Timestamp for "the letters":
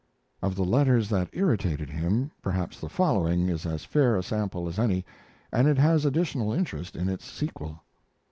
0.55-1.09